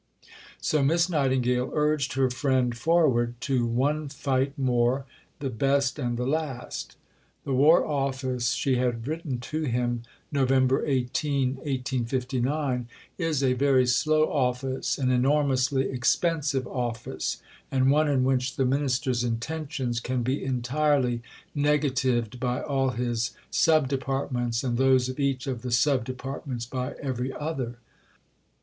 [0.59, 5.05] So Miss Nightingale urged her friend forward to "one fight more,
[5.37, 6.97] the best and the last."
[7.43, 10.01] The War Office, she had written to him
[10.31, 10.51] (Nov.
[10.51, 12.87] 18, 1859),
[13.19, 17.39] "is a very slow office, an enormously expensive office,
[17.69, 21.21] and one in which the Minister's intentions can be entirely
[21.53, 26.95] negatived by all his sub departments and those of each of the sub departments by
[27.03, 27.77] every other."